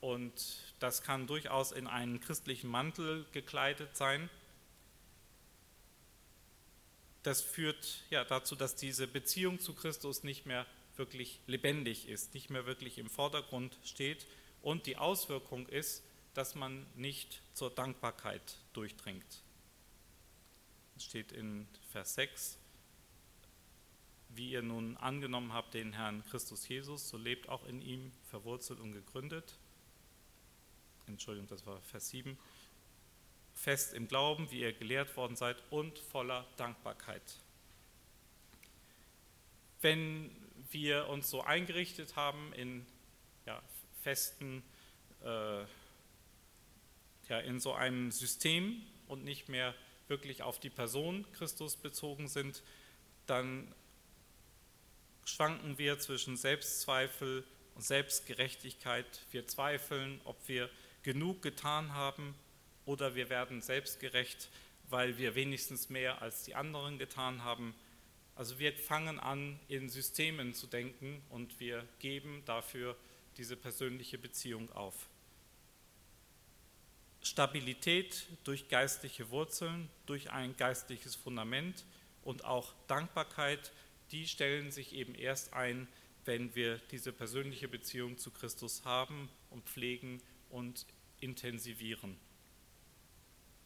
und 0.00 0.72
das 0.78 1.02
kann 1.02 1.26
durchaus 1.26 1.70
in 1.70 1.86
einen 1.86 2.18
christlichen 2.18 2.70
Mantel 2.70 3.26
gekleidet 3.32 3.94
sein, 3.94 4.30
das 7.22 7.40
führt 7.40 8.02
ja 8.10 8.24
dazu, 8.24 8.56
dass 8.56 8.74
diese 8.74 9.06
Beziehung 9.06 9.60
zu 9.60 9.74
Christus 9.74 10.24
nicht 10.24 10.46
mehr 10.46 10.66
wirklich 10.96 11.40
lebendig 11.46 12.08
ist, 12.08 12.34
nicht 12.34 12.50
mehr 12.50 12.66
wirklich 12.66 12.98
im 12.98 13.08
Vordergrund 13.08 13.78
steht 13.84 14.26
und 14.60 14.86
die 14.86 14.96
Auswirkung 14.96 15.68
ist, 15.68 16.02
dass 16.34 16.54
man 16.54 16.86
nicht 16.94 17.42
zur 17.54 17.70
Dankbarkeit 17.70 18.56
durchdringt. 18.72 19.42
Es 20.96 21.04
steht 21.04 21.32
in 21.32 21.66
Vers 21.90 22.14
6, 22.14 22.58
wie 24.30 24.50
ihr 24.50 24.62
nun 24.62 24.96
angenommen 24.96 25.52
habt 25.52 25.74
den 25.74 25.92
Herrn 25.92 26.24
Christus 26.24 26.68
Jesus, 26.68 27.08
so 27.08 27.16
lebt 27.16 27.48
auch 27.48 27.66
in 27.66 27.82
ihm, 27.82 28.12
verwurzelt 28.30 28.80
und 28.80 28.92
gegründet. 28.92 29.56
Entschuldigung, 31.06 31.48
das 31.48 31.66
war 31.66 31.80
Vers 31.82 32.10
7 32.10 32.38
fest 33.62 33.94
im 33.94 34.08
Glauben, 34.08 34.50
wie 34.50 34.60
ihr 34.60 34.72
gelehrt 34.72 35.16
worden 35.16 35.36
seid, 35.36 35.62
und 35.70 35.96
voller 35.96 36.44
Dankbarkeit. 36.56 37.22
Wenn 39.80 40.34
wir 40.72 41.08
uns 41.08 41.30
so 41.30 41.42
eingerichtet 41.42 42.16
haben 42.16 42.52
in 42.54 42.84
ja, 43.46 43.62
festen, 44.02 44.64
äh, 45.22 45.60
ja, 47.28 47.38
in 47.44 47.60
so 47.60 47.72
einem 47.72 48.10
System 48.10 48.82
und 49.06 49.22
nicht 49.22 49.48
mehr 49.48 49.76
wirklich 50.08 50.42
auf 50.42 50.58
die 50.58 50.70
Person 50.70 51.24
Christus 51.32 51.76
bezogen 51.76 52.26
sind, 52.26 52.64
dann 53.26 53.72
schwanken 55.24 55.78
wir 55.78 56.00
zwischen 56.00 56.36
Selbstzweifel 56.36 57.44
und 57.76 57.82
Selbstgerechtigkeit. 57.82 59.24
Wir 59.30 59.46
zweifeln, 59.46 60.20
ob 60.24 60.48
wir 60.48 60.68
genug 61.04 61.42
getan 61.42 61.92
haben 61.94 62.34
oder 62.84 63.14
wir 63.14 63.28
werden 63.30 63.60
selbstgerecht, 63.60 64.50
weil 64.88 65.18
wir 65.18 65.34
wenigstens 65.34 65.88
mehr 65.88 66.22
als 66.22 66.44
die 66.44 66.54
anderen 66.54 66.98
getan 66.98 67.42
haben. 67.44 67.74
Also 68.34 68.58
wir 68.58 68.72
fangen 68.74 69.20
an, 69.20 69.58
in 69.68 69.88
Systemen 69.88 70.54
zu 70.54 70.66
denken 70.66 71.22
und 71.30 71.60
wir 71.60 71.86
geben 71.98 72.42
dafür 72.44 72.96
diese 73.36 73.56
persönliche 73.56 74.18
Beziehung 74.18 74.70
auf. 74.72 75.08
Stabilität 77.22 78.26
durch 78.44 78.68
geistliche 78.68 79.30
Wurzeln, 79.30 79.88
durch 80.06 80.30
ein 80.30 80.56
geistliches 80.56 81.14
Fundament 81.14 81.84
und 82.22 82.44
auch 82.44 82.74
Dankbarkeit, 82.88 83.72
die 84.10 84.26
stellen 84.26 84.72
sich 84.72 84.92
eben 84.92 85.14
erst 85.14 85.54
ein, 85.54 85.88
wenn 86.24 86.54
wir 86.54 86.78
diese 86.90 87.12
persönliche 87.12 87.68
Beziehung 87.68 88.18
zu 88.18 88.30
Christus 88.30 88.84
haben 88.84 89.28
und 89.50 89.64
pflegen 89.64 90.20
und 90.50 90.86
intensivieren. 91.20 92.16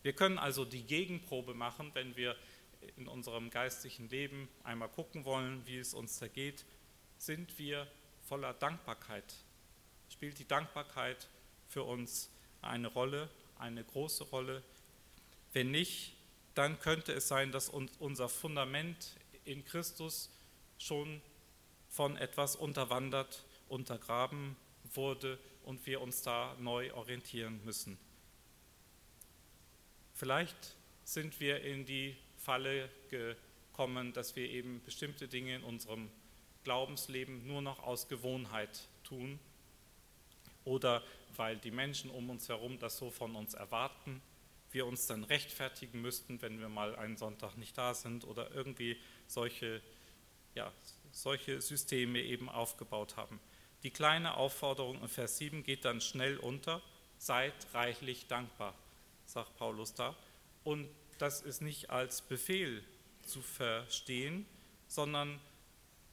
Wir 0.07 0.13
können 0.13 0.39
also 0.39 0.65
die 0.65 0.85
Gegenprobe 0.85 1.53
machen, 1.53 1.91
wenn 1.95 2.15
wir 2.15 2.37
in 2.97 3.09
unserem 3.09 3.51
geistlichen 3.51 4.09
Leben 4.09 4.49
einmal 4.63 4.89
gucken 4.89 5.25
wollen, 5.25 5.67
wie 5.67 5.79
es 5.79 5.95
uns 5.95 6.21
da 6.21 6.29
geht. 6.29 6.65
Sind 7.19 7.59
wir 7.59 7.89
voller 8.23 8.55
Dankbarkeit? 8.55 9.35
Spielt 10.09 10.39
die 10.39 10.47
Dankbarkeit 10.47 11.29
für 11.67 11.83
uns 11.83 12.31
eine 12.63 12.87
Rolle, 12.87 13.29
eine 13.59 13.83
große 13.83 14.23
Rolle? 14.23 14.63
Wenn 15.53 15.73
nicht, 15.73 16.15
dann 16.55 16.79
könnte 16.79 17.13
es 17.13 17.27
sein, 17.27 17.51
dass 17.51 17.69
unser 17.69 18.29
Fundament 18.29 19.17
in 19.45 19.65
Christus 19.65 20.31
schon 20.79 21.21
von 21.89 22.17
etwas 22.17 22.55
unterwandert, 22.55 23.45
untergraben 23.69 24.55
wurde 24.95 25.41
und 25.65 25.85
wir 25.85 26.01
uns 26.01 26.23
da 26.23 26.55
neu 26.61 26.95
orientieren 26.95 27.61
müssen. 27.65 27.99
Vielleicht 30.17 30.75
sind 31.05 31.41
wir 31.41 31.61
in 31.61 31.85
die 31.85 32.17
Falle 32.39 32.89
gekommen, 33.11 34.15
dass 34.15 34.35
wir 34.35 34.49
eben 34.49 34.83
bestimmte 34.83 35.29
Dinge 35.29 35.57
in 35.57 35.63
unserem 35.63 36.11
Glaubensleben 36.65 37.47
nur 37.47 37.61
noch 37.61 37.83
aus 37.83 38.09
Gewohnheit 38.09 38.89
tun 39.05 39.39
oder 40.65 41.03
weil 41.37 41.59
die 41.59 41.71
Menschen 41.71 42.11
um 42.11 42.31
uns 42.31 42.49
herum 42.49 42.79
das 42.79 42.97
so 42.97 43.11
von 43.11 43.37
uns 43.37 43.53
erwarten, 43.53 44.23
wir 44.73 44.87
uns 44.87 45.07
dann 45.07 45.23
rechtfertigen 45.23 46.01
müssten, 46.01 46.41
wenn 46.41 46.61
wir 46.61 46.71
mal 46.71 46.97
einen 46.97 47.19
Sonntag 47.19 47.59
nicht 47.59 47.77
da 47.77 47.93
sind 47.93 48.25
oder 48.25 48.51
irgendwie 48.53 48.97
solche, 49.27 49.83
ja, 50.55 50.73
solche 51.13 51.61
Systeme 51.61 52.23
eben 52.23 52.49
aufgebaut 52.49 53.19
haben. 53.19 53.39
Die 53.83 53.91
kleine 53.91 54.39
Aufforderung 54.39 55.03
in 55.03 55.09
Vers 55.09 55.37
7 55.37 55.63
geht 55.63 55.85
dann 55.85 56.01
schnell 56.01 56.39
unter, 56.39 56.81
seid 57.19 57.53
reichlich 57.75 58.29
dankbar 58.29 58.75
sagt 59.27 59.57
Paulus 59.57 59.95
da. 59.95 60.17
Und 60.65 60.89
das 61.19 61.43
ist 61.43 61.61
nicht 61.61 61.91
als 61.91 62.23
Befehl 62.23 62.83
zu 63.25 63.43
verstehen, 63.43 64.47
sondern 64.89 65.41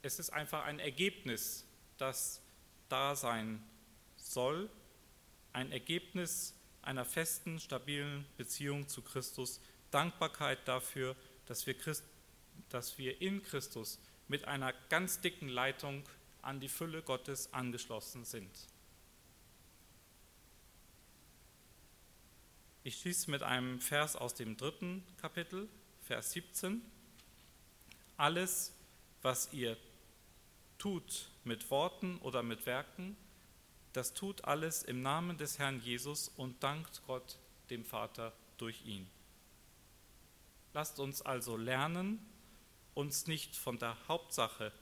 es 0.02 0.19
ist 0.19 0.32
einfach 0.32 0.65
ein 0.65 0.80
Ergebnis, 0.80 1.65
das 1.97 2.41
da 2.89 3.15
sein 3.15 3.63
soll, 4.17 4.69
ein 5.54 5.71
Ergebnis 5.71 6.54
einer 6.82 7.06
festen, 7.06 7.60
stabilen 7.60 8.26
Beziehung 8.38 8.88
zu 8.88 9.02
Christus, 9.02 9.62
Dankbarkeit 9.91 10.67
dafür, 10.67 11.15
dass 11.45 11.65
wir, 11.65 11.76
Christ, 11.76 12.04
dass 12.69 12.97
wir 12.97 13.21
in 13.21 13.43
Christus 13.43 13.99
mit 14.28 14.45
einer 14.45 14.73
ganz 14.89 15.21
dicken 15.21 15.47
Leitung 15.47 16.04
an 16.41 16.60
die 16.60 16.69
Fülle 16.69 17.02
Gottes 17.02 17.54
angeschlossen 17.54 18.26
sind. 18.26 18.52
Ich 22.85 22.99
schließe 22.99 23.31
mit 23.31 23.43
einem 23.43 23.79
Vers 23.79 24.17
aus 24.17 24.33
dem 24.33 24.57
dritten 24.57 25.05
Kapitel, 25.15 25.69
Vers 26.01 26.33
17. 26.33 26.81
Alles, 28.17 28.75
was 29.21 29.53
ihr 29.53 29.77
tut 30.77 31.29
mit 31.45 31.71
Worten 31.71 32.17
oder 32.17 32.43
mit 32.43 32.65
Werken, 32.65 33.15
das 33.93 34.13
tut 34.13 34.43
alles 34.43 34.83
im 34.83 35.01
Namen 35.01 35.37
des 35.37 35.59
Herrn 35.59 35.79
Jesus 35.79 36.27
und 36.27 36.61
dankt 36.61 37.01
Gott, 37.07 37.37
dem 37.69 37.85
Vater, 37.85 38.33
durch 38.57 38.85
ihn. 38.85 39.09
Lasst 40.73 40.99
uns 40.99 41.21
also 41.21 41.55
lernen, 41.55 42.19
uns 42.95 43.27
nicht 43.27 43.55
von 43.55 43.79
der 43.79 43.95
Hauptsache, 44.09 44.73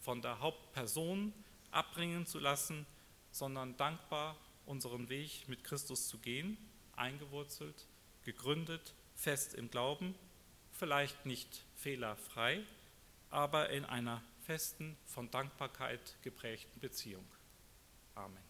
von 0.00 0.20
der 0.20 0.40
Hauptperson 0.40 1.32
abbringen 1.70 2.26
zu 2.26 2.38
lassen, 2.38 2.84
sondern 3.30 3.78
dankbar 3.78 4.36
unseren 4.66 5.08
Weg 5.08 5.48
mit 5.48 5.64
Christus 5.64 6.06
zu 6.08 6.18
gehen 6.18 6.58
eingewurzelt, 6.96 7.86
gegründet, 8.24 8.94
fest 9.14 9.54
im 9.54 9.70
Glauben, 9.70 10.14
vielleicht 10.72 11.26
nicht 11.26 11.64
fehlerfrei, 11.76 12.62
aber 13.30 13.70
in 13.70 13.84
einer 13.84 14.22
festen, 14.42 14.96
von 15.06 15.30
Dankbarkeit 15.30 16.16
geprägten 16.22 16.80
Beziehung. 16.80 17.24
Amen. 18.14 18.45